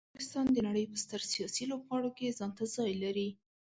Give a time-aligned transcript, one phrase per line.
[0.13, 3.29] پاکستان د نړۍ په ستر سیاسي لوبغاړو کې ځانته ځای لري.